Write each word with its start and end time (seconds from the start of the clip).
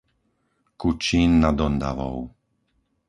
Kučín 0.81 1.31
nad 1.45 1.57
Ondavou 1.69 2.19